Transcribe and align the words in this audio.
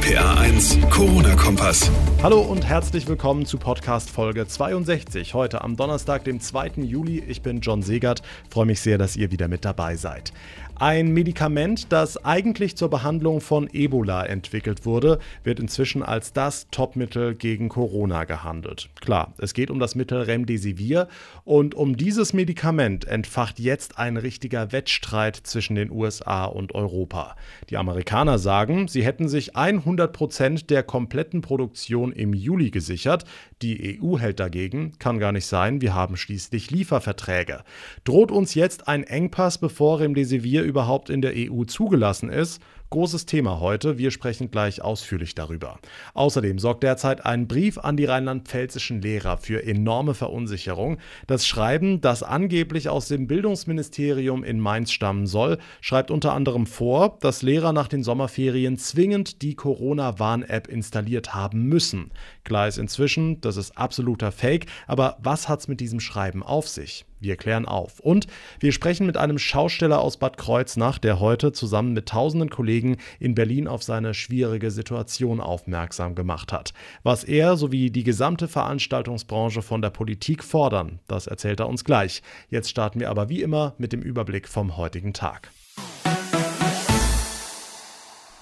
RPA 0.00 0.40
1, 0.40 0.78
Corona-Kompass. 0.88 1.90
Hallo 2.22 2.40
und 2.40 2.64
herzlich 2.66 3.06
willkommen 3.06 3.44
zu 3.44 3.58
Podcast 3.58 4.08
Folge 4.08 4.46
62. 4.46 5.34
Heute 5.34 5.62
am 5.62 5.76
Donnerstag, 5.76 6.24
dem 6.24 6.40
2. 6.40 6.72
Juli. 6.76 7.22
Ich 7.28 7.42
bin 7.42 7.60
John 7.60 7.82
Segert. 7.82 8.22
Freue 8.48 8.66
mich 8.66 8.80
sehr, 8.80 8.96
dass 8.96 9.16
ihr 9.16 9.30
wieder 9.30 9.48
mit 9.48 9.64
dabei 9.66 9.96
seid. 9.96 10.32
Ein 10.76 11.12
Medikament, 11.12 11.92
das 11.92 12.24
eigentlich 12.24 12.74
zur 12.74 12.88
Behandlung 12.88 13.42
von 13.42 13.68
Ebola 13.70 14.24
entwickelt 14.24 14.86
wurde, 14.86 15.18
wird 15.44 15.60
inzwischen 15.60 16.02
als 16.02 16.32
das 16.32 16.68
Topmittel 16.70 17.34
gegen 17.34 17.68
Corona 17.68 18.24
gehandelt. 18.24 18.88
Klar, 19.02 19.34
es 19.36 19.52
geht 19.52 19.70
um 19.70 19.78
das 19.78 19.94
Mittel 19.94 20.22
Remdesivir 20.22 21.08
und 21.44 21.74
um 21.74 21.98
dieses 21.98 22.32
Medikament 22.32 23.06
entfacht 23.06 23.58
jetzt 23.58 23.98
ein 23.98 24.16
richtiger 24.16 24.72
Wettstreit 24.72 25.36
zwischen 25.36 25.74
den 25.74 25.90
USA 25.90 26.46
und 26.46 26.74
Europa. 26.74 27.36
Die 27.68 27.76
Amerikaner 27.76 28.38
sagen, 28.38 28.88
sie 28.88 29.04
hätten 29.04 29.28
sich 29.28 29.56
100 29.56 29.89
Prozent 30.12 30.70
der 30.70 30.82
kompletten 30.82 31.40
Produktion 31.40 32.12
im 32.12 32.34
Juli 32.34 32.70
gesichert. 32.70 33.24
Die 33.62 34.00
EU 34.00 34.18
hält 34.18 34.40
dagegen, 34.40 34.92
kann 34.98 35.18
gar 35.18 35.32
nicht 35.32 35.44
sein, 35.44 35.82
wir 35.82 35.94
haben 35.94 36.16
schließlich 36.16 36.70
Lieferverträge. 36.70 37.62
Droht 38.04 38.30
uns 38.30 38.54
jetzt 38.54 38.88
ein 38.88 39.04
Engpass, 39.04 39.58
bevor 39.58 40.00
Remdesivir 40.00 40.62
überhaupt 40.62 41.10
in 41.10 41.20
der 41.20 41.34
EU 41.36 41.64
zugelassen 41.64 42.30
ist? 42.30 42.62
Großes 42.92 43.24
Thema 43.24 43.60
heute, 43.60 43.98
wir 43.98 44.10
sprechen 44.10 44.50
gleich 44.50 44.82
ausführlich 44.82 45.36
darüber. 45.36 45.78
Außerdem 46.12 46.58
sorgt 46.58 46.82
derzeit 46.82 47.24
ein 47.24 47.46
Brief 47.46 47.78
an 47.78 47.96
die 47.96 48.06
rheinland-pfälzischen 48.06 49.00
Lehrer 49.00 49.36
für 49.36 49.64
enorme 49.64 50.12
Verunsicherung. 50.12 50.98
Das 51.28 51.46
Schreiben, 51.46 52.00
das 52.00 52.24
angeblich 52.24 52.88
aus 52.88 53.06
dem 53.06 53.28
Bildungsministerium 53.28 54.42
in 54.42 54.58
Mainz 54.58 54.90
stammen 54.90 55.28
soll, 55.28 55.58
schreibt 55.80 56.10
unter 56.10 56.32
anderem 56.32 56.66
vor, 56.66 57.16
dass 57.20 57.42
Lehrer 57.42 57.72
nach 57.72 57.86
den 57.86 58.02
Sommerferien 58.02 58.76
zwingend 58.76 59.40
die 59.42 59.54
Corona-Warn-App 59.54 60.66
installiert 60.66 61.32
haben 61.32 61.66
müssen. 61.66 62.10
Klar 62.42 62.66
ist 62.66 62.78
inzwischen, 62.78 63.40
das 63.50 63.56
ist 63.56 63.76
absoluter 63.76 64.30
Fake, 64.30 64.66
aber 64.86 65.16
was 65.20 65.48
hat's 65.48 65.66
mit 65.66 65.80
diesem 65.80 65.98
Schreiben 65.98 66.44
auf 66.44 66.68
sich? 66.68 67.04
Wir 67.18 67.36
klären 67.36 67.66
auf. 67.66 67.98
Und 67.98 68.28
wir 68.60 68.70
sprechen 68.70 69.06
mit 69.06 69.16
einem 69.16 69.38
Schausteller 69.38 70.00
aus 70.00 70.18
Bad 70.18 70.36
Kreuznach, 70.36 70.98
der 70.98 71.18
heute 71.18 71.50
zusammen 71.52 71.92
mit 71.92 72.08
tausenden 72.08 72.48
Kollegen 72.48 72.96
in 73.18 73.34
Berlin 73.34 73.66
auf 73.66 73.82
seine 73.82 74.14
schwierige 74.14 74.70
Situation 74.70 75.40
aufmerksam 75.40 76.14
gemacht 76.14 76.52
hat. 76.52 76.72
Was 77.02 77.24
er 77.24 77.56
sowie 77.56 77.90
die 77.90 78.04
gesamte 78.04 78.46
Veranstaltungsbranche 78.46 79.62
von 79.62 79.82
der 79.82 79.90
Politik 79.90 80.44
fordern, 80.44 81.00
das 81.08 81.26
erzählt 81.26 81.60
er 81.60 81.68
uns 81.68 81.84
gleich. 81.84 82.22
Jetzt 82.48 82.70
starten 82.70 83.00
wir 83.00 83.10
aber 83.10 83.28
wie 83.28 83.42
immer 83.42 83.74
mit 83.78 83.92
dem 83.92 84.00
Überblick 84.00 84.48
vom 84.48 84.76
heutigen 84.76 85.12
Tag. 85.12 85.50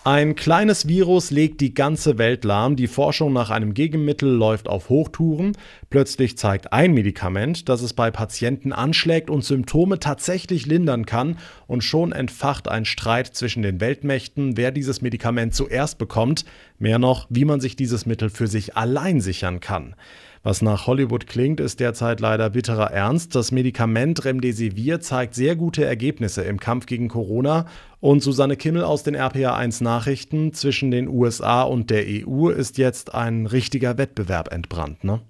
Ein 0.05 0.37
kleines 0.37 0.87
Virus 0.87 1.31
legt 1.31 1.61
die 1.61 1.75
ganze 1.75 2.19
Welt 2.19 2.45
lahm. 2.45 2.77
Die 2.77 2.87
Forschung 2.87 3.33
nach 3.33 3.51
einem 3.51 3.75
Gegenmittel 3.75 4.31
läuft 4.31 4.69
auf 4.69 4.89
Hochtouren. 4.89 5.57
Plötzlich 5.91 6.39
zeigt 6.39 6.73
ein 6.73 6.95
Medikament, 6.95 7.69
dass 7.69 7.83
es 7.83 7.93
bei 7.93 8.11
Patienten 8.11 8.73
anschlägt 8.73 9.29
und 9.29 9.45
Symptome 9.45 9.99
tatsächlich 9.99 10.67
lindern 10.67 11.05
kann. 11.05 11.37
Und 11.67 11.83
schon 11.83 12.13
entfacht 12.13 12.69
ein 12.69 12.85
Streit 12.85 13.35
zwischen 13.35 13.63
den 13.63 13.81
Weltmächten, 13.81 14.57
wer 14.57 14.71
dieses 14.71 15.03
Medikament 15.03 15.55
zuerst 15.55 15.99
bekommt. 15.99 16.45
Mehr 16.79 16.99
noch, 16.99 17.27
wie 17.29 17.45
man 17.45 17.61
sich 17.61 17.77
dieses 17.77 18.07
Mittel 18.07 18.31
für 18.31 18.47
sich 18.47 18.77
allein 18.77 19.21
sichern 19.21 19.61
kann. 19.61 19.95
Was 20.43 20.63
nach 20.63 20.87
Hollywood 20.87 21.27
klingt, 21.27 21.59
ist 21.59 21.81
derzeit 21.81 22.21
leider 22.21 22.51
bitterer 22.51 22.93
Ernst. 22.93 23.35
Das 23.35 23.51
Medikament 23.51 24.25
Remdesivir 24.25 25.01
zeigt 25.01 25.35
sehr 25.35 25.57
gute 25.57 25.85
Ergebnisse 25.85 26.43
im 26.43 26.61
Kampf 26.61 26.87
gegen 26.87 27.09
Corona. 27.09 27.67
Und 28.01 28.23
Susanne 28.23 28.57
Kimmel 28.57 28.85
aus 28.85 29.03
den 29.03 29.17
RPA1 29.17 29.83
Nachrichten 29.83 30.53
zwischen 30.53 30.93
den 30.93 31.09
USA 31.09 31.63
und 31.63 31.91
der 31.91 32.05
EU 32.07 32.49
ist 32.49 32.79
jetzt 32.79 33.15
ein 33.15 33.47
richtiger 33.47 33.99
Wettbewerb 33.99 34.53
entbrannt, 34.53 35.03
ne? 35.03 35.21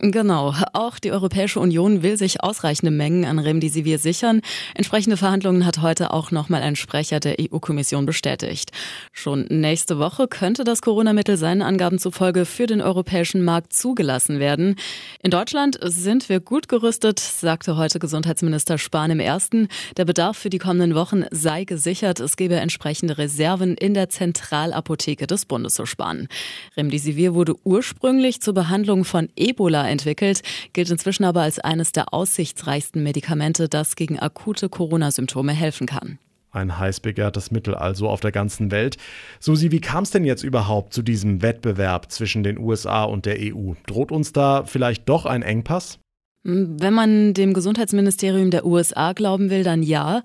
Genau. 0.00 0.54
Auch 0.74 1.00
die 1.00 1.10
Europäische 1.10 1.58
Union 1.58 2.04
will 2.04 2.16
sich 2.16 2.40
ausreichende 2.40 2.92
Mengen 2.92 3.24
an 3.24 3.40
Remdesivir 3.40 3.98
sichern. 3.98 4.42
Entsprechende 4.74 5.16
Verhandlungen 5.16 5.66
hat 5.66 5.82
heute 5.82 6.12
auch 6.12 6.30
nochmal 6.30 6.62
ein 6.62 6.76
Sprecher 6.76 7.18
der 7.18 7.34
EU-Kommission 7.40 8.06
bestätigt. 8.06 8.70
Schon 9.12 9.46
nächste 9.48 9.98
Woche 9.98 10.28
könnte 10.28 10.62
das 10.62 10.82
Corona-Mittel 10.82 11.36
seinen 11.36 11.62
Angaben 11.62 11.98
zufolge 11.98 12.44
für 12.44 12.68
den 12.68 12.80
europäischen 12.80 13.44
Markt 13.44 13.72
zugelassen 13.72 14.38
werden. 14.38 14.76
In 15.20 15.32
Deutschland 15.32 15.80
sind 15.82 16.28
wir 16.28 16.38
gut 16.38 16.68
gerüstet, 16.68 17.18
sagte 17.18 17.76
heute 17.76 17.98
Gesundheitsminister 17.98 18.78
Spahn 18.78 19.10
im 19.10 19.20
ersten. 19.20 19.66
Der 19.96 20.04
Bedarf 20.04 20.38
für 20.38 20.50
die 20.50 20.58
kommenden 20.58 20.94
Wochen 20.94 21.24
sei 21.32 21.64
gesichert. 21.64 22.20
Es 22.20 22.36
gebe 22.36 22.54
entsprechende 22.54 23.18
Reserven 23.18 23.74
in 23.74 23.94
der 23.94 24.08
Zentralapotheke 24.10 25.26
des 25.26 25.44
Bundes 25.44 25.74
zu 25.74 25.86
sparen. 25.86 26.28
Remdesivir 26.76 27.34
wurde 27.34 27.56
ursprünglich 27.64 28.40
zur 28.40 28.54
Behandlung 28.54 29.04
von 29.04 29.28
Ebola 29.34 29.87
entwickelt, 29.88 30.42
gilt 30.72 30.90
inzwischen 30.90 31.24
aber 31.24 31.42
als 31.42 31.58
eines 31.58 31.92
der 31.92 32.12
aussichtsreichsten 32.14 33.02
Medikamente, 33.02 33.68
das 33.68 33.96
gegen 33.96 34.18
akute 34.18 34.68
Corona-Symptome 34.68 35.52
helfen 35.52 35.86
kann. 35.86 36.18
Ein 36.50 36.78
heiß 36.78 37.00
begehrtes 37.00 37.50
Mittel 37.50 37.74
also 37.74 38.08
auf 38.08 38.20
der 38.20 38.32
ganzen 38.32 38.70
Welt. 38.70 38.96
Susi, 39.38 39.70
wie 39.70 39.80
kam 39.80 40.04
es 40.04 40.10
denn 40.10 40.24
jetzt 40.24 40.42
überhaupt 40.42 40.94
zu 40.94 41.02
diesem 41.02 41.42
Wettbewerb 41.42 42.10
zwischen 42.10 42.42
den 42.42 42.58
USA 42.58 43.04
und 43.04 43.26
der 43.26 43.36
EU? 43.38 43.74
Droht 43.86 44.10
uns 44.10 44.32
da 44.32 44.64
vielleicht 44.64 45.08
doch 45.08 45.26
ein 45.26 45.42
Engpass? 45.42 45.98
Wenn 46.44 46.94
man 46.94 47.34
dem 47.34 47.52
Gesundheitsministerium 47.52 48.50
der 48.50 48.64
USA 48.64 49.12
glauben 49.12 49.50
will, 49.50 49.64
dann 49.64 49.82
ja. 49.82 50.22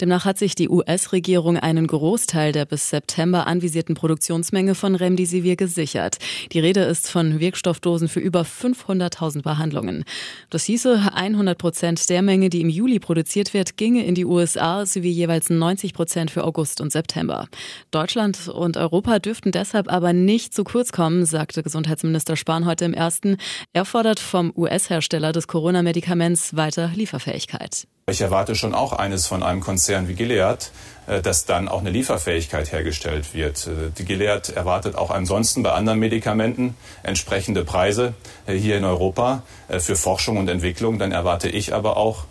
Demnach 0.00 0.24
hat 0.24 0.38
sich 0.38 0.54
die 0.54 0.70
US-Regierung 0.70 1.58
einen 1.58 1.86
Großteil 1.86 2.52
der 2.52 2.64
bis 2.64 2.88
September 2.88 3.46
anvisierten 3.46 3.94
Produktionsmenge 3.94 4.74
von 4.74 4.94
Remdesivir 4.94 5.56
gesichert. 5.56 6.16
Die 6.52 6.58
Rede 6.58 6.80
ist 6.80 7.10
von 7.10 7.38
Wirkstoffdosen 7.38 8.08
für 8.08 8.20
über 8.20 8.42
500.000 8.42 9.42
Behandlungen. 9.42 10.04
Das 10.48 10.64
hieße, 10.64 11.10
100 11.14 11.58
Prozent 11.58 12.08
der 12.08 12.22
Menge, 12.22 12.48
die 12.48 12.62
im 12.62 12.70
Juli 12.70 12.98
produziert 12.98 13.52
wird, 13.52 13.76
ginge 13.76 14.06
in 14.06 14.14
die 14.14 14.24
USA 14.24 14.86
sowie 14.86 15.10
jeweils 15.10 15.50
90 15.50 15.92
Prozent 15.92 16.30
für 16.30 16.44
August 16.44 16.80
und 16.80 16.92
September. 16.92 17.46
Deutschland 17.90 18.48
und 18.48 18.78
Europa 18.78 19.18
dürften 19.18 19.52
deshalb 19.52 19.92
aber 19.92 20.14
nicht 20.14 20.54
zu 20.54 20.64
kurz 20.64 20.92
kommen, 20.92 21.26
sagte 21.26 21.62
Gesundheitsminister 21.62 22.36
Spahn 22.36 22.64
heute 22.64 22.86
im 22.86 22.94
ersten. 22.94 23.36
Er 23.74 23.84
fordert 23.84 24.18
vom 24.18 24.50
US-Hersteller 24.56 25.32
des 25.32 25.46
Corona-Medikaments 25.46 26.56
weiter 26.56 26.90
Lieferfähigkeit. 26.94 27.86
Ich 28.10 28.20
erwarte 28.20 28.56
schon 28.56 28.74
auch 28.74 28.92
eines 28.92 29.26
von 29.26 29.44
einem 29.44 29.60
Konzern 29.60 30.08
wie 30.08 30.14
Gilead, 30.14 30.72
äh, 31.06 31.22
dass 31.22 31.44
dann 31.44 31.68
auch 31.68 31.78
eine 31.78 31.90
Lieferfähigkeit 31.90 32.72
hergestellt 32.72 33.34
wird. 33.34 33.68
Äh, 33.68 33.90
die 33.96 34.04
Gilead 34.04 34.48
erwartet 34.48 34.96
auch 34.96 35.10
ansonsten 35.10 35.62
bei 35.62 35.70
anderen 35.70 36.00
Medikamenten 36.00 36.74
entsprechende 37.04 37.64
Preise 37.64 38.14
äh, 38.46 38.54
hier 38.54 38.76
in 38.76 38.84
Europa 38.84 39.42
für 39.78 39.94
Forschung 39.94 40.38
und 40.38 40.48
Entwicklung. 40.48 40.98
Dann 40.98 41.12
erwarte 41.12 41.48
ich 41.48 41.72
aber 41.72 41.96
auch, 41.96 42.24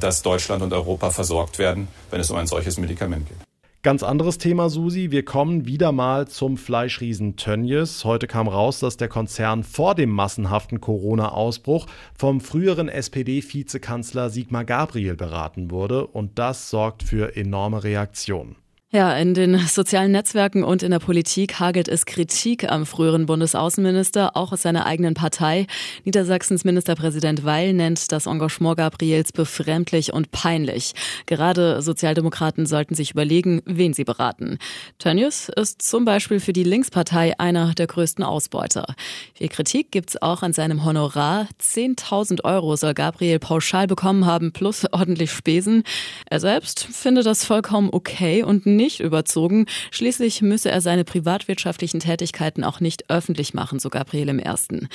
dass 0.00 0.22
Deutschland 0.22 0.62
und 0.62 0.72
Europa 0.72 1.10
versorgt 1.10 1.58
werden, 1.58 1.88
wenn 2.10 2.20
es 2.20 2.30
um 2.30 2.38
ein 2.38 2.46
solches 2.46 2.78
Medikament 2.78 3.28
geht. 3.28 3.45
Ganz 3.86 4.02
anderes 4.02 4.38
Thema, 4.38 4.68
Susi. 4.68 5.12
Wir 5.12 5.24
kommen 5.24 5.64
wieder 5.64 5.92
mal 5.92 6.26
zum 6.26 6.56
Fleischriesen 6.56 7.36
Tönnies. 7.36 8.04
Heute 8.04 8.26
kam 8.26 8.48
raus, 8.48 8.80
dass 8.80 8.96
der 8.96 9.06
Konzern 9.06 9.62
vor 9.62 9.94
dem 9.94 10.10
massenhaften 10.10 10.80
Corona-Ausbruch 10.80 11.86
vom 12.12 12.40
früheren 12.40 12.88
SPD-Vizekanzler 12.88 14.28
Sigmar 14.28 14.64
Gabriel 14.64 15.14
beraten 15.14 15.70
wurde. 15.70 16.04
Und 16.04 16.36
das 16.36 16.68
sorgt 16.68 17.04
für 17.04 17.36
enorme 17.36 17.84
Reaktionen. 17.84 18.56
Ja, 18.92 19.16
in 19.16 19.34
den 19.34 19.58
sozialen 19.58 20.12
Netzwerken 20.12 20.62
und 20.62 20.84
in 20.84 20.92
der 20.92 21.00
Politik 21.00 21.58
hagelt 21.58 21.88
es 21.88 22.06
Kritik 22.06 22.70
am 22.70 22.86
früheren 22.86 23.26
Bundesaußenminister, 23.26 24.36
auch 24.36 24.52
aus 24.52 24.62
seiner 24.62 24.86
eigenen 24.86 25.14
Partei. 25.14 25.66
Niedersachsens 26.04 26.62
Ministerpräsident 26.62 27.44
Weil 27.44 27.72
nennt 27.72 28.12
das 28.12 28.26
Engagement 28.26 28.76
Gabriels 28.76 29.32
befremdlich 29.32 30.12
und 30.12 30.30
peinlich. 30.30 30.92
Gerade 31.26 31.82
Sozialdemokraten 31.82 32.64
sollten 32.64 32.94
sich 32.94 33.10
überlegen, 33.10 33.60
wen 33.64 33.92
sie 33.92 34.04
beraten. 34.04 34.58
Tönnies 35.00 35.48
ist 35.48 35.82
zum 35.82 36.04
Beispiel 36.04 36.38
für 36.38 36.52
die 36.52 36.62
Linkspartei 36.62 37.36
einer 37.40 37.74
der 37.74 37.88
größten 37.88 38.22
Ausbeuter. 38.22 38.94
Viel 39.34 39.48
Kritik 39.48 39.90
gibt's 39.90 40.22
auch 40.22 40.42
an 40.42 40.52
seinem 40.52 40.84
Honorar. 40.84 41.48
10.000 41.60 42.44
Euro 42.44 42.76
soll 42.76 42.94
Gabriel 42.94 43.40
pauschal 43.40 43.88
bekommen 43.88 44.26
haben, 44.26 44.52
plus 44.52 44.84
ordentlich 44.92 45.32
Spesen. 45.32 45.82
Er 46.30 46.38
selbst 46.38 46.84
findet 46.84 47.26
das 47.26 47.44
vollkommen 47.44 47.88
okay 47.90 48.44
und 48.44 48.75
nicht 48.76 49.00
überzogen. 49.00 49.66
Schließlich 49.90 50.42
müsse 50.42 50.70
er 50.70 50.80
seine 50.80 51.04
privatwirtschaftlichen 51.04 52.00
Tätigkeiten 52.00 52.64
auch 52.64 52.80
nicht 52.80 53.10
öffentlich 53.10 53.54
machen, 53.54 53.78
so 53.78 53.88
Gabriel 53.88 54.28
im 54.28 54.38
Ersten. 54.38 54.88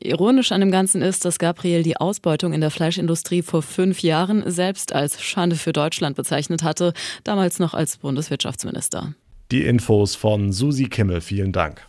Ironisch 0.00 0.52
an 0.52 0.60
dem 0.60 0.70
Ganzen 0.70 1.02
ist, 1.02 1.24
dass 1.24 1.38
Gabriel 1.38 1.82
die 1.82 1.96
Ausbeutung 1.96 2.52
in 2.52 2.60
der 2.60 2.70
Fleischindustrie 2.70 3.42
vor 3.42 3.62
fünf 3.62 4.00
Jahren 4.00 4.42
selbst 4.50 4.94
als 4.94 5.22
Schande 5.22 5.56
für 5.56 5.72
Deutschland 5.72 6.16
bezeichnet 6.16 6.62
hatte, 6.62 6.92
damals 7.24 7.58
noch 7.58 7.74
als 7.74 7.98
Bundeswirtschaftsminister. 7.98 9.14
Die 9.52 9.64
Infos 9.64 10.16
von 10.16 10.52
Susi 10.52 10.88
Kimmel, 10.88 11.20
vielen 11.20 11.52
Dank. 11.52 11.86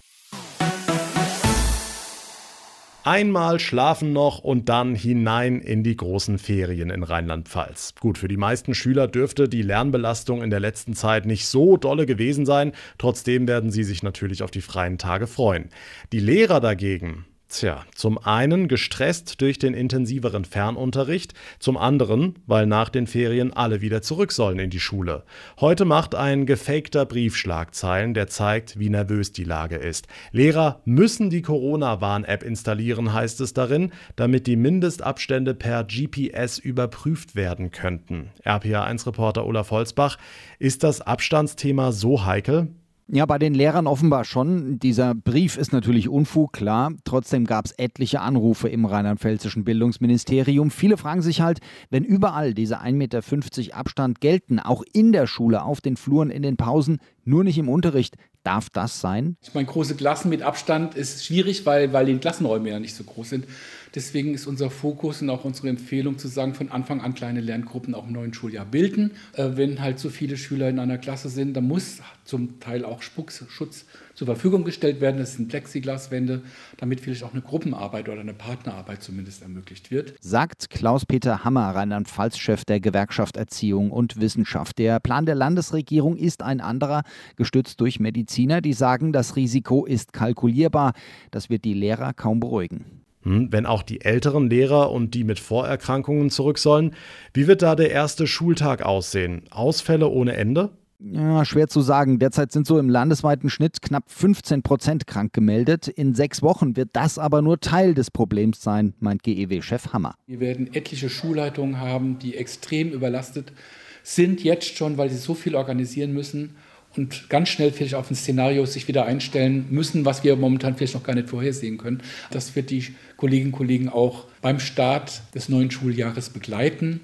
Einmal 3.07 3.61
schlafen 3.61 4.11
noch 4.11 4.39
und 4.39 4.67
dann 4.67 4.93
hinein 4.93 5.61
in 5.61 5.81
die 5.81 5.95
großen 5.95 6.37
Ferien 6.37 6.89
in 6.89 7.03
Rheinland-Pfalz. 7.03 7.93
Gut, 8.01 8.17
für 8.17 8.27
die 8.27 8.35
meisten 8.35 8.73
Schüler 8.73 9.07
dürfte 9.07 9.47
die 9.47 9.61
Lernbelastung 9.61 10.43
in 10.43 10.49
der 10.49 10.59
letzten 10.59 10.93
Zeit 10.93 11.25
nicht 11.25 11.47
so 11.47 11.77
dolle 11.77 12.05
gewesen 12.05 12.45
sein. 12.45 12.73
Trotzdem 12.97 13.47
werden 13.47 13.71
sie 13.71 13.85
sich 13.85 14.03
natürlich 14.03 14.43
auf 14.43 14.51
die 14.51 14.59
freien 14.59 14.97
Tage 14.97 15.25
freuen. 15.25 15.69
Die 16.11 16.19
Lehrer 16.19 16.59
dagegen, 16.59 17.23
Tja, 17.49 17.85
zum 17.95 18.17
einen 18.17 18.67
gestresst 18.67 19.39
durch 19.39 19.57
den 19.57 19.73
intensiveren 19.73 20.43
Fernunterricht, 20.43 21.33
zum 21.59 21.77
anderen, 21.77 22.35
weil 22.45 22.65
nach 22.65 22.89
den 22.89 23.07
Ferien 23.07 23.53
alle 23.53 23.79
wieder 23.79 24.01
zurück 24.01 24.33
sollen 24.33 24.59
in 24.59 24.69
die 24.69 24.81
Schule. 24.81 25.23
Heute 25.61 25.85
macht 25.85 26.13
ein 26.13 26.45
gefakter 26.45 27.05
Brief 27.05 27.37
Schlagzeilen, 27.37 28.13
der 28.13 28.27
zeigt, 28.27 28.77
wie 28.79 28.89
nervös 28.89 29.31
die 29.31 29.45
Lage 29.45 29.77
ist. 29.77 30.07
Lehrer 30.33 30.81
müssen 30.83 31.29
die 31.29 31.41
Corona-Warn-App 31.41 32.43
installieren, 32.43 33.13
heißt 33.13 33.39
es 33.39 33.53
darin, 33.53 33.93
damit 34.17 34.45
die 34.45 34.57
Mindestabstände 34.57 35.53
per 35.53 35.85
GPS 35.85 36.57
überprüft 36.57 37.37
werden 37.37 37.71
könnten. 37.71 38.29
RPA1-Reporter 38.43 39.45
Olaf 39.45 39.71
Holzbach, 39.71 40.17
ist 40.59 40.83
das 40.83 40.99
Abstandsthema 40.99 41.93
so 41.93 42.25
heikel? 42.25 42.67
Ja, 43.09 43.25
bei 43.25 43.39
den 43.39 43.53
Lehrern 43.53 43.87
offenbar 43.87 44.25
schon. 44.25 44.79
Dieser 44.79 45.15
Brief 45.15 45.57
ist 45.57 45.71
natürlich 45.71 46.09
Unfug, 46.09 46.51
klar. 46.51 46.91
Trotzdem 47.05 47.45
gab 47.45 47.63
es 47.63 47.71
etliche 47.71 48.19
Anrufe 48.19 48.67
im 48.67 48.83
rheinland-pfälzischen 48.83 49.63
Bildungsministerium. 49.63 50.71
Viele 50.71 50.97
fragen 50.97 51.21
sich 51.21 51.39
halt, 51.39 51.59
wenn 51.89 52.03
überall 52.03 52.53
diese 52.53 52.81
1,50 52.81 52.91
Meter 52.91 53.77
Abstand 53.77 54.19
gelten, 54.19 54.59
auch 54.59 54.83
in 54.91 55.13
der 55.13 55.25
Schule, 55.25 55.63
auf 55.63 55.79
den 55.79 55.95
Fluren, 55.95 56.29
in 56.29 56.41
den 56.41 56.57
Pausen, 56.57 56.99
nur 57.27 57.43
nicht 57.43 57.57
im 57.57 57.69
Unterricht, 57.69 58.15
Darf 58.47 58.69
das 58.69 59.01
sein? 59.01 59.35
Ich 59.41 59.53
meine, 59.53 59.67
große 59.67 59.95
Klassen 59.95 60.29
mit 60.29 60.41
Abstand 60.41 60.95
ist 60.95 61.25
schwierig, 61.25 61.65
weil, 61.65 61.91
weil 61.91 62.05
die 62.05 62.17
Klassenräume 62.17 62.69
ja 62.69 62.79
nicht 62.79 62.95
so 62.95 63.03
groß 63.03 63.31
sind. 63.31 63.45
Deswegen 63.93 64.33
ist 64.33 64.47
unser 64.47 64.69
Fokus 64.69 65.21
und 65.21 65.29
auch 65.29 65.43
unsere 65.43 65.67
Empfehlung 65.67 66.17
zu 66.17 66.29
sagen, 66.29 66.53
von 66.53 66.71
Anfang 66.71 67.01
an 67.01 67.13
kleine 67.13 67.41
Lerngruppen 67.41 67.93
auch 67.93 68.07
im 68.07 68.13
neuen 68.13 68.33
Schuljahr 68.33 68.65
bilden. 68.65 69.11
Äh, 69.33 69.49
wenn 69.55 69.81
halt 69.81 69.99
so 69.99 70.09
viele 70.09 70.37
Schüler 70.37 70.69
in 70.69 70.79
einer 70.79 70.97
Klasse 70.97 71.27
sind, 71.27 71.55
dann 71.55 71.67
muss 71.67 71.99
zum 72.23 72.61
Teil 72.61 72.85
auch 72.85 73.01
Spuckschutz 73.01 73.85
zur 74.13 74.27
Verfügung 74.27 74.63
gestellt 74.63 74.99
werden. 74.99 75.17
Das 75.17 75.35
sind 75.35 75.47
Plexiglaswände, 75.47 76.41
damit 76.77 77.01
vielleicht 77.01 77.23
auch 77.23 77.33
eine 77.33 77.41
Gruppenarbeit 77.41 78.09
oder 78.09 78.21
eine 78.21 78.33
Partnerarbeit 78.33 79.03
zumindest 79.03 79.41
ermöglicht 79.41 79.91
wird. 79.91 80.13
Sagt 80.21 80.69
Klaus-Peter 80.69 81.43
Hammer, 81.43 81.75
Rheinland-Pfalz-Chef 81.75 82.65
der 82.65 82.79
Gewerkschaft 82.79 83.37
Erziehung 83.37 83.91
und 83.91 84.19
Wissenschaft. 84.19 84.77
Der 84.79 84.99
Plan 84.99 85.25
der 85.25 85.35
Landesregierung 85.35 86.17
ist 86.17 86.43
ein 86.43 86.61
anderer, 86.61 87.03
gestützt 87.35 87.81
durch 87.81 87.99
Mediziner, 87.99 88.61
die 88.61 88.73
sagen, 88.73 89.13
das 89.13 89.35
Risiko 89.35 89.85
ist 89.85 90.13
kalkulierbar. 90.13 90.93
Das 91.31 91.49
wird 91.49 91.65
die 91.65 91.73
Lehrer 91.73 92.13
kaum 92.13 92.39
beruhigen. 92.39 93.03
Hm, 93.23 93.51
wenn 93.51 93.65
auch 93.65 93.83
die 93.83 94.01
älteren 94.01 94.49
Lehrer 94.49 94.91
und 94.91 95.13
die 95.13 95.23
mit 95.23 95.39
Vorerkrankungen 95.39 96.29
zurück 96.29 96.57
sollen, 96.57 96.93
wie 97.33 97.47
wird 97.47 97.61
da 97.61 97.75
der 97.75 97.91
erste 97.91 98.25
Schultag 98.25 98.83
aussehen? 98.83 99.43
Ausfälle 99.51 100.07
ohne 100.07 100.35
Ende? 100.35 100.71
Ja, 100.99 101.45
schwer 101.45 101.67
zu 101.67 101.81
sagen. 101.81 102.17
Derzeit 102.17 102.51
sind 102.51 102.65
so 102.65 102.79
im 102.79 102.89
landesweiten 102.89 103.51
Schnitt 103.51 103.81
knapp 103.83 104.09
15 104.09 104.63
Prozent 104.63 105.05
krank 105.05 105.31
gemeldet. 105.31 105.87
In 105.87 106.15
sechs 106.15 106.41
Wochen 106.41 106.75
wird 106.75 106.89
das 106.93 107.19
aber 107.19 107.41
nur 107.43 107.59
Teil 107.59 107.93
des 107.93 108.09
Problems 108.09 108.61
sein, 108.61 108.93
meint 108.99 109.21
GEW-Chef 109.21 109.93
Hammer. 109.93 110.15
Wir 110.25 110.39
werden 110.39 110.73
etliche 110.73 111.09
Schulleitungen 111.09 111.79
haben, 111.79 112.17
die 112.17 112.35
extrem 112.35 112.91
überlastet 112.91 113.53
sind, 114.01 114.43
jetzt 114.43 114.75
schon, 114.77 114.97
weil 114.97 115.09
sie 115.09 115.17
so 115.17 115.35
viel 115.35 115.55
organisieren 115.55 116.13
müssen 116.13 116.55
und 116.97 117.29
ganz 117.29 117.49
schnell 117.49 117.71
vielleicht 117.71 117.95
auf 117.95 118.09
ein 118.09 118.15
Szenario 118.15 118.65
sich 118.65 118.87
wieder 118.87 119.05
einstellen 119.05 119.65
müssen, 119.69 120.05
was 120.05 120.23
wir 120.23 120.35
momentan 120.35 120.75
vielleicht 120.75 120.95
noch 120.95 121.03
gar 121.03 121.15
nicht 121.15 121.29
vorhersehen 121.29 121.77
können. 121.77 122.01
Das 122.31 122.55
wird 122.55 122.69
die 122.69 122.95
Kolleginnen 123.15 123.51
und 123.51 123.57
Kollegen 123.57 123.89
auch 123.89 124.25
beim 124.41 124.59
Start 124.59 125.21
des 125.33 125.49
neuen 125.49 125.71
Schuljahres 125.71 126.29
begleiten 126.29 127.01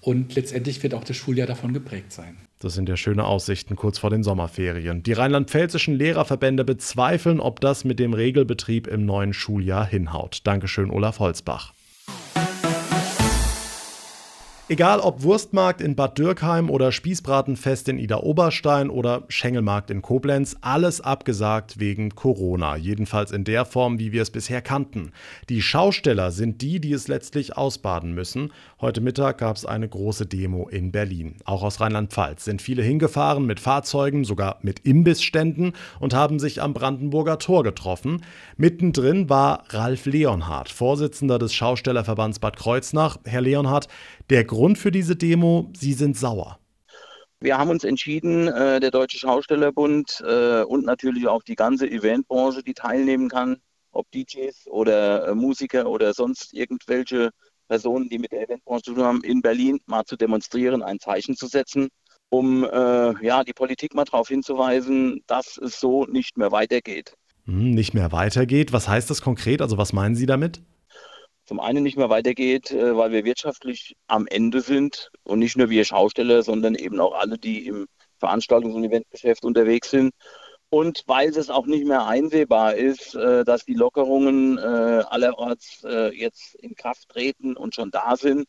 und 0.00 0.34
letztendlich 0.34 0.82
wird 0.82 0.94
auch 0.94 1.04
das 1.04 1.16
Schuljahr 1.16 1.46
davon 1.46 1.72
geprägt 1.72 2.12
sein. 2.12 2.36
Das 2.60 2.74
sind 2.74 2.88
ja 2.88 2.96
schöne 2.96 3.24
Aussichten 3.24 3.76
kurz 3.76 3.98
vor 3.98 4.08
den 4.08 4.22
Sommerferien. 4.22 5.02
Die 5.02 5.12
rheinland-pfälzischen 5.12 5.94
Lehrerverbände 5.94 6.64
bezweifeln, 6.64 7.38
ob 7.38 7.60
das 7.60 7.84
mit 7.84 7.98
dem 7.98 8.14
Regelbetrieb 8.14 8.86
im 8.86 9.04
neuen 9.04 9.34
Schuljahr 9.34 9.86
hinhaut. 9.86 10.40
Dankeschön, 10.44 10.90
Olaf 10.90 11.18
Holzbach. 11.18 11.74
Egal 14.68 14.98
ob 14.98 15.22
Wurstmarkt 15.22 15.80
in 15.80 15.94
Bad 15.94 16.18
Dürkheim 16.18 16.70
oder 16.70 16.90
Spießbratenfest 16.90 17.88
in 17.88 18.00
Ida 18.00 18.16
Oberstein 18.16 18.90
oder 18.90 19.22
Schengelmarkt 19.28 19.92
in 19.92 20.02
Koblenz, 20.02 20.56
alles 20.60 21.00
abgesagt 21.00 21.78
wegen 21.78 22.16
Corona, 22.16 22.74
jedenfalls 22.74 23.30
in 23.30 23.44
der 23.44 23.64
Form, 23.64 24.00
wie 24.00 24.10
wir 24.10 24.22
es 24.22 24.32
bisher 24.32 24.62
kannten. 24.62 25.12
Die 25.50 25.62
Schausteller 25.62 26.32
sind 26.32 26.62
die, 26.62 26.80
die 26.80 26.92
es 26.92 27.06
letztlich 27.06 27.56
ausbaden 27.56 28.12
müssen. 28.12 28.52
Heute 28.80 29.00
Mittag 29.00 29.38
gab 29.38 29.54
es 29.54 29.64
eine 29.64 29.88
große 29.88 30.26
Demo 30.26 30.66
in 30.68 30.90
Berlin. 30.90 31.36
Auch 31.44 31.62
aus 31.62 31.80
Rheinland-Pfalz 31.80 32.44
sind 32.44 32.60
viele 32.60 32.82
hingefahren 32.82 33.46
mit 33.46 33.60
Fahrzeugen, 33.60 34.24
sogar 34.24 34.58
mit 34.62 34.80
Imbissständen 34.80 35.74
und 36.00 36.12
haben 36.12 36.40
sich 36.40 36.60
am 36.60 36.74
Brandenburger 36.74 37.38
Tor 37.38 37.62
getroffen. 37.62 38.24
Mittendrin 38.56 39.30
war 39.30 39.62
Ralf 39.68 40.06
Leonhardt, 40.06 40.70
Vorsitzender 40.70 41.38
des 41.38 41.54
Schaustellerverbands 41.54 42.40
Bad 42.40 42.56
Kreuznach. 42.56 43.18
Herr 43.24 43.42
Leonhardt, 43.42 43.86
der 44.28 44.44
Grund 44.56 44.78
für 44.78 44.90
diese 44.90 45.16
Demo, 45.16 45.70
Sie 45.76 45.92
sind 45.92 46.16
sauer. 46.16 46.58
Wir 47.40 47.58
haben 47.58 47.68
uns 47.68 47.84
entschieden, 47.84 48.48
äh, 48.48 48.80
der 48.80 48.90
Deutsche 48.90 49.18
Schaustellerbund 49.18 50.24
äh, 50.26 50.62
und 50.62 50.86
natürlich 50.86 51.28
auch 51.28 51.42
die 51.42 51.56
ganze 51.56 51.86
Eventbranche, 51.86 52.62
die 52.62 52.72
teilnehmen 52.72 53.28
kann, 53.28 53.58
ob 53.92 54.10
DJs 54.12 54.68
oder 54.68 55.28
äh, 55.28 55.34
Musiker 55.34 55.86
oder 55.90 56.14
sonst 56.14 56.54
irgendwelche 56.54 57.32
Personen, 57.68 58.08
die 58.08 58.18
mit 58.18 58.32
der 58.32 58.44
Eventbranche 58.44 58.84
zu 58.84 58.94
tun 58.94 59.04
haben, 59.04 59.24
in 59.24 59.42
Berlin 59.42 59.78
mal 59.84 60.04
zu 60.04 60.16
demonstrieren, 60.16 60.82
ein 60.82 61.00
Zeichen 61.00 61.36
zu 61.36 61.48
setzen, 61.48 61.88
um 62.30 62.62
ja, 62.64 63.44
die 63.44 63.52
Politik 63.52 63.94
mal 63.94 64.04
darauf 64.04 64.28
hinzuweisen, 64.28 65.22
dass 65.26 65.58
es 65.58 65.78
so 65.78 66.06
nicht 66.06 66.38
mehr 66.38 66.50
weitergeht. 66.50 67.14
Hm, 67.44 67.72
nicht 67.72 67.92
mehr 67.92 68.10
weitergeht? 68.10 68.72
Was 68.72 68.88
heißt 68.88 69.10
das 69.10 69.20
konkret? 69.20 69.60
Also 69.60 69.76
was 69.76 69.92
meinen 69.92 70.16
Sie 70.16 70.26
damit? 70.26 70.62
Zum 71.46 71.60
einen 71.60 71.84
nicht 71.84 71.96
mehr 71.96 72.10
weitergeht, 72.10 72.72
äh, 72.72 72.96
weil 72.96 73.12
wir 73.12 73.24
wirtschaftlich 73.24 73.96
am 74.08 74.26
Ende 74.26 74.60
sind 74.60 75.10
und 75.22 75.38
nicht 75.38 75.56
nur 75.56 75.70
wir 75.70 75.84
Schausteller, 75.84 76.42
sondern 76.42 76.74
eben 76.74 77.00
auch 77.00 77.14
alle, 77.14 77.38
die 77.38 77.66
im 77.66 77.86
Veranstaltungs- 78.20 78.74
und 78.74 78.84
Eventgeschäft 78.84 79.44
unterwegs 79.44 79.90
sind. 79.90 80.12
Und 80.68 81.04
weil 81.06 81.28
es 81.28 81.48
auch 81.48 81.66
nicht 81.66 81.86
mehr 81.86 82.06
einsehbar 82.06 82.74
ist, 82.74 83.14
äh, 83.14 83.44
dass 83.44 83.64
die 83.64 83.74
Lockerungen 83.74 84.58
äh, 84.58 84.60
allerorts 84.60 85.82
jetzt 86.12 86.56
in 86.56 86.74
Kraft 86.74 87.08
treten 87.08 87.56
und 87.56 87.74
schon 87.74 87.90
da 87.90 88.16
sind 88.16 88.46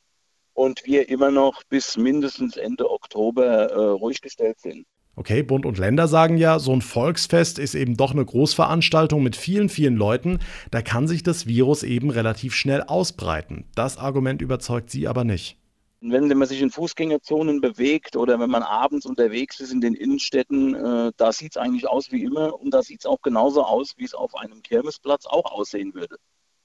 und 0.54 0.86
wir 0.86 1.10
immer 1.10 1.30
noch 1.30 1.64
bis 1.70 1.98
mindestens 1.98 2.58
Ende 2.58 2.90
Oktober 2.90 3.94
ruhig 3.94 4.22
gestellt 4.22 4.60
sind. 4.60 4.88
Okay, 5.20 5.42
Bund 5.42 5.66
und 5.66 5.80
Länder 5.80 6.08
sagen 6.08 6.38
ja, 6.38 6.60
so 6.60 6.72
ein 6.72 6.84
Volksfest 6.84 7.58
ist 7.58 7.74
eben 7.74 7.98
doch 7.98 8.12
eine 8.12 8.24
Großveranstaltung 8.24 9.24
mit 9.24 9.36
vielen, 9.36 9.68
vielen 9.68 9.96
Leuten. 9.96 10.38
Da 10.70 10.84
kann 10.84 11.08
sich 11.08 11.24
das 11.24 11.48
Virus 11.48 11.82
eben 11.82 12.12
relativ 12.12 12.54
schnell 12.54 12.84
ausbreiten. 12.84 13.66
Das 13.74 13.98
Argument 13.98 14.44
überzeugt 14.44 14.92
Sie 14.92 15.08
aber 15.08 15.24
nicht. 15.24 15.58
Wenn 16.02 16.28
man 16.28 16.48
sich 16.48 16.62
in 16.62 16.70
Fußgängerzonen 16.70 17.62
bewegt 17.62 18.16
oder 18.16 18.40
wenn 18.40 18.52
man 18.52 18.62
abends 18.62 19.08
unterwegs 19.08 19.60
ist 19.60 19.72
in 19.72 19.82
den 19.82 19.96
Innenstädten, 19.96 20.76
äh, 20.76 21.12
da 21.18 21.32
sieht 21.32 21.54
es 21.54 21.58
eigentlich 21.58 21.88
aus 21.88 22.12
wie 22.12 22.24
immer 22.24 22.54
und 22.54 22.70
da 22.70 22.84
sieht 22.84 23.00
es 23.00 23.08
auch 23.08 23.24
genauso 23.24 23.64
aus, 23.64 23.94
wie 23.98 24.06
es 24.06 24.14
auf 24.14 24.36
einem 24.36 24.62
Kirmesplatz 24.62 25.26
auch 25.26 25.52
aussehen 25.52 25.96
würde. 25.96 26.18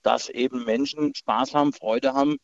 Dass 0.03 0.29
eben 0.29 0.67
Menschen 0.67 1.15
Spaß 1.15 1.55
haben, 1.55 1.73
Freude 1.73 2.13
haben, 2.13 2.37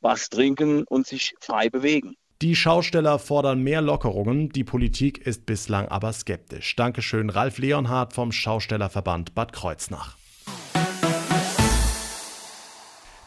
was 0.00 0.30
trinken 0.30 0.84
und 0.84 1.06
sich 1.06 1.34
frei 1.38 1.68
bewegen. 1.68 2.16
Die 2.42 2.56
Schausteller 2.56 3.18
fordern 3.18 3.62
mehr 3.62 3.82
Lockerungen, 3.82 4.48
die 4.48 4.64
Politik 4.64 5.18
ist 5.26 5.44
bislang 5.44 5.88
aber 5.88 6.10
skeptisch. 6.14 6.74
Dankeschön, 6.74 7.28
Ralf 7.28 7.58
Leonhardt 7.58 8.14
vom 8.14 8.32
Schaustellerverband 8.32 9.34
Bad 9.34 9.52
Kreuznach. 9.52 10.19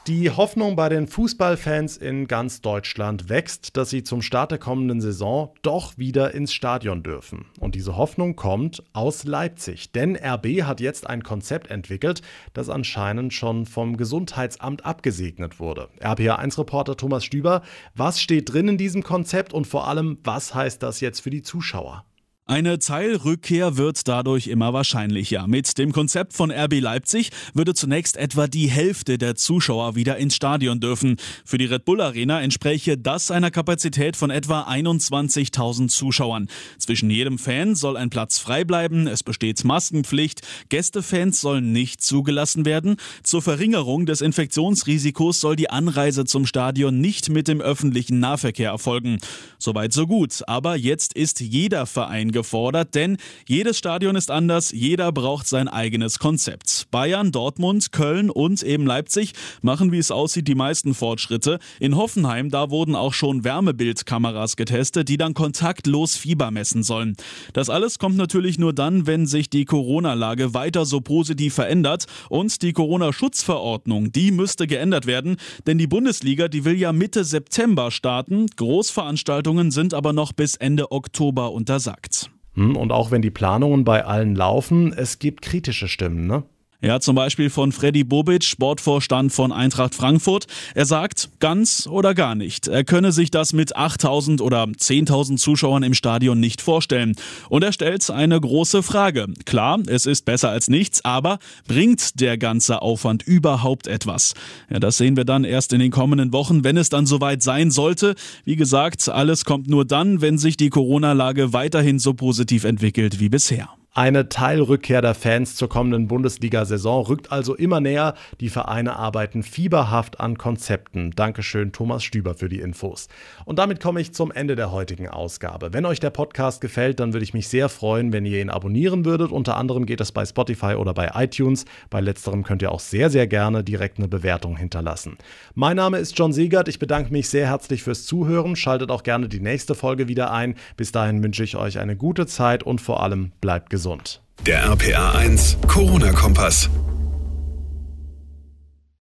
Die 0.05 0.29
Hoffnung 0.29 0.75
bei 0.75 0.89
den 0.89 1.07
Fußballfans 1.07 1.95
in 1.95 2.27
ganz 2.27 2.59
Deutschland 2.59 3.29
wächst, 3.29 3.77
dass 3.77 3.89
sie 3.89 4.03
zum 4.03 4.21
Start 4.21 4.51
der 4.51 4.57
kommenden 4.57 4.99
Saison 4.99 5.53
doch 5.61 5.97
wieder 5.97 6.33
ins 6.33 6.51
Stadion 6.51 7.03
dürfen. 7.03 7.45
Und 7.61 7.73
diese 7.73 7.95
Hoffnung 7.95 8.35
kommt 8.35 8.83
aus 8.91 9.23
Leipzig, 9.23 9.93
denn 9.93 10.17
RB 10.17 10.63
hat 10.63 10.81
jetzt 10.81 11.07
ein 11.07 11.23
Konzept 11.23 11.71
entwickelt, 11.71 12.21
das 12.51 12.67
anscheinend 12.67 13.33
schon 13.33 13.65
vom 13.65 13.95
Gesundheitsamt 13.95 14.85
abgesegnet 14.85 15.61
wurde. 15.61 15.87
RPA1-Reporter 16.01 16.97
Thomas 16.97 17.23
Stüber, 17.23 17.61
was 17.95 18.19
steht 18.19 18.51
drin 18.51 18.67
in 18.67 18.77
diesem 18.77 19.03
Konzept 19.03 19.53
und 19.53 19.67
vor 19.67 19.87
allem, 19.87 20.17
was 20.25 20.53
heißt 20.53 20.83
das 20.83 20.99
jetzt 20.99 21.21
für 21.21 21.29
die 21.29 21.43
Zuschauer? 21.43 22.03
Eine 22.45 22.77
Teilrückkehr 22.77 23.77
wird 23.77 24.05
dadurch 24.05 24.47
immer 24.47 24.73
wahrscheinlicher. 24.73 25.47
Mit 25.47 25.77
dem 25.77 25.93
Konzept 25.93 26.33
von 26.33 26.51
RB 26.51 26.81
Leipzig 26.81 27.29
würde 27.53 27.73
zunächst 27.73 28.17
etwa 28.17 28.47
die 28.47 28.69
Hälfte 28.69 29.17
der 29.17 29.35
Zuschauer 29.35 29.95
wieder 29.95 30.17
ins 30.17 30.35
Stadion 30.35 30.81
dürfen. 30.81 31.15
Für 31.45 31.57
die 31.57 31.67
Red 31.67 31.85
Bull 31.85 32.01
Arena 32.01 32.41
entspräche 32.41 32.97
das 32.97 33.31
einer 33.31 33.49
Kapazität 33.49 34.17
von 34.17 34.29
etwa 34.29 34.63
21.000 34.63 35.87
Zuschauern. 35.87 36.49
Zwischen 36.79 37.09
jedem 37.09 37.39
Fan 37.39 37.75
soll 37.75 37.95
ein 37.95 38.09
Platz 38.09 38.39
frei 38.39 38.65
bleiben, 38.65 39.07
es 39.07 39.23
besteht 39.23 39.63
Maskenpflicht, 39.63 40.41
Gästefans 40.67 41.39
sollen 41.39 41.71
nicht 41.71 42.03
zugelassen 42.03 42.65
werden. 42.65 42.97
Zur 43.23 43.41
Verringerung 43.41 44.05
des 44.05 44.19
Infektionsrisikos 44.19 45.39
soll 45.39 45.55
die 45.55 45.69
Anreise 45.69 46.25
zum 46.25 46.45
Stadion 46.45 46.99
nicht 46.99 47.29
mit 47.29 47.47
dem 47.47 47.61
öffentlichen 47.61 48.19
Nahverkehr 48.19 48.71
erfolgen. 48.71 49.19
Soweit 49.59 49.93
so 49.93 50.07
gut, 50.07 50.41
aber 50.45 50.75
jetzt 50.75 51.13
ist 51.13 51.39
jeder 51.39 51.85
Verein 51.85 52.32
gefordert, 52.33 52.95
denn 52.95 53.17
jedes 53.47 53.77
Stadion 53.77 54.17
ist 54.17 54.29
anders, 54.29 54.71
jeder 54.71 55.11
braucht 55.11 55.47
sein 55.47 55.69
eigenes 55.69 56.19
Konzept. 56.19 56.87
Bayern, 56.91 57.31
Dortmund, 57.31 57.91
Köln 57.91 58.29
und 58.29 58.61
eben 58.63 58.85
Leipzig 58.85 59.33
machen, 59.61 59.91
wie 59.91 59.99
es 59.99 60.11
aussieht, 60.11 60.47
die 60.47 60.55
meisten 60.55 60.93
Fortschritte. 60.93 61.59
In 61.79 61.95
Hoffenheim, 61.95 62.49
da 62.49 62.69
wurden 62.69 62.95
auch 62.95 63.13
schon 63.13 63.43
Wärmebildkameras 63.43 64.57
getestet, 64.57 65.07
die 65.07 65.17
dann 65.17 65.33
kontaktlos 65.33 66.17
Fieber 66.17 66.51
messen 66.51 66.83
sollen. 66.83 67.15
Das 67.53 67.69
alles 67.69 67.99
kommt 67.99 68.17
natürlich 68.17 68.59
nur 68.59 68.73
dann, 68.73 69.07
wenn 69.07 69.25
sich 69.27 69.49
die 69.49 69.65
Corona-Lage 69.65 70.53
weiter 70.53 70.85
so 70.85 70.99
positiv 70.99 71.53
verändert 71.53 72.05
und 72.29 72.61
die 72.61 72.73
Corona-Schutzverordnung, 72.73 74.11
die 74.11 74.31
müsste 74.31 74.67
geändert 74.67 75.05
werden, 75.05 75.37
denn 75.67 75.77
die 75.77 75.87
Bundesliga, 75.87 76.47
die 76.47 76.65
will 76.65 76.75
ja 76.75 76.91
Mitte 76.91 77.23
September 77.23 77.91
starten. 77.91 78.47
Großveranstaltungen 78.55 79.71
sind 79.71 79.93
aber 79.93 80.13
noch 80.13 80.33
bis 80.33 80.55
Ende 80.55 80.91
Oktober 80.91 81.51
untersagt. 81.51 82.22
Hm, 82.55 82.75
und 82.75 82.91
auch 82.91 83.11
wenn 83.11 83.21
die 83.21 83.31
Planungen 83.31 83.83
bei 83.83 84.05
allen 84.05 84.35
laufen, 84.35 84.93
es 84.93 85.19
gibt 85.19 85.41
kritische 85.41 85.87
Stimmen, 85.87 86.27
ne? 86.27 86.43
Ja, 86.83 86.99
zum 86.99 87.15
Beispiel 87.15 87.49
von 87.49 87.71
Freddy 87.71 88.03
Bobic, 88.03 88.43
Sportvorstand 88.43 89.31
von 89.31 89.53
Eintracht 89.53 89.95
Frankfurt. 89.95 90.47
Er 90.75 90.85
sagt, 90.85 91.29
ganz 91.39 91.87
oder 91.87 92.13
gar 92.13 92.35
nicht. 92.35 92.67
Er 92.67 92.83
könne 92.83 93.13
sich 93.13 93.31
das 93.31 93.53
mit 93.53 93.77
8000 93.77 94.41
oder 94.41 94.65
10.000 94.65 95.37
Zuschauern 95.37 95.83
im 95.83 95.93
Stadion 95.93 96.41
nicht 96.41 96.61
vorstellen. 96.61 97.15
Und 97.47 97.63
er 97.63 97.71
stellt 97.71 98.11
eine 98.11 98.37
große 98.37 98.83
Frage. 98.83 99.27
Klar, 99.45 99.79
es 99.87 100.05
ist 100.05 100.25
besser 100.25 100.49
als 100.49 100.67
nichts, 100.67 101.05
aber 101.05 101.39
bringt 101.69 102.19
der 102.19 102.37
ganze 102.37 102.81
Aufwand 102.81 103.23
überhaupt 103.23 103.87
etwas? 103.87 104.33
Ja, 104.69 104.81
das 104.81 104.97
sehen 104.97 105.15
wir 105.15 105.23
dann 105.23 105.45
erst 105.45 105.71
in 105.71 105.79
den 105.79 105.91
kommenden 105.91 106.33
Wochen, 106.33 106.65
wenn 106.65 106.75
es 106.75 106.89
dann 106.89 107.05
soweit 107.05 107.41
sein 107.41 107.71
sollte. 107.71 108.13
Wie 108.43 108.57
gesagt, 108.57 109.07
alles 109.07 109.45
kommt 109.45 109.69
nur 109.69 109.85
dann, 109.85 110.19
wenn 110.19 110.37
sich 110.37 110.57
die 110.57 110.69
Corona-Lage 110.69 111.53
weiterhin 111.53 111.97
so 111.97 112.13
positiv 112.13 112.65
entwickelt 112.65 113.21
wie 113.21 113.29
bisher. 113.29 113.69
Eine 113.95 114.27
Teilrückkehr 114.27 115.03
der 115.03 115.13
Fans 115.13 115.55
zur 115.55 115.69
kommenden 115.69 116.07
Bundesliga-Saison 116.07 117.05
rückt 117.05 117.31
also 117.31 117.53
immer 117.53 117.79
näher. 117.79 118.15
Die 118.39 118.49
Vereine 118.49 118.95
arbeiten 118.95 119.43
fieberhaft 119.43 120.19
an 120.19 120.35
Konzepten. 120.35 121.11
Dankeschön, 121.11 121.71
Thomas 121.71 122.03
Stüber, 122.03 122.33
für 122.33 122.49
die 122.49 122.59
Infos. 122.59 123.07
Und 123.45 123.59
damit 123.59 123.79
komme 123.79 124.01
ich 124.01 124.11
zum 124.11 124.31
Ende 124.31 124.55
der 124.55 124.71
heutigen 124.71 125.09
Ausgabe. 125.09 125.73
Wenn 125.73 125.85
euch 125.85 125.99
der 125.99 126.09
Podcast 126.09 126.59
gefällt, 126.59 126.99
dann 126.99 127.13
würde 127.13 127.23
ich 127.23 127.35
mich 127.35 127.47
sehr 127.47 127.69
freuen, 127.69 128.11
wenn 128.11 128.25
ihr 128.25 128.41
ihn 128.41 128.49
abonnieren 128.49 129.05
würdet. 129.05 129.31
Unter 129.31 129.57
anderem 129.57 129.85
geht 129.85 130.01
es 130.01 130.11
bei 130.11 130.25
Spotify 130.25 130.73
oder 130.73 130.95
bei 130.95 131.11
iTunes. 131.13 131.65
Bei 131.91 132.01
letzterem 132.01 132.43
könnt 132.43 132.63
ihr 132.63 132.71
auch 132.71 132.79
sehr, 132.79 133.11
sehr 133.11 133.27
gerne 133.27 133.63
direkt 133.63 133.99
eine 133.99 134.07
Bewertung 134.07 134.57
hinterlassen. 134.57 135.19
Mein 135.53 135.75
Name 135.75 135.99
ist 135.99 136.17
John 136.17 136.33
Siegert. 136.33 136.67
Ich 136.67 136.79
bedanke 136.79 137.11
mich 137.11 137.29
sehr 137.29 137.45
herzlich 137.45 137.83
fürs 137.83 138.07
Zuhören. 138.07 138.55
Schaltet 138.55 138.89
auch 138.89 139.03
gerne 139.03 139.29
die 139.29 139.39
nächste 139.39 139.75
Folge 139.75 140.07
wieder 140.07 140.31
ein. 140.31 140.55
Bis 140.77 140.91
dahin 140.91 141.21
wünsche 141.21 141.43
ich 141.43 141.57
euch 141.57 141.77
eine 141.77 141.95
gute 141.95 142.25
Zeit 142.25 142.63
und 142.63 142.81
vor 142.81 143.03
allem 143.03 143.33
bleibt 143.39 143.69
gesund 143.69 143.82
gesund. 143.83 144.21
Der 144.45 144.63
RPA 144.71 145.11
1 145.11 145.57
Corona-Kompass. 145.67 146.69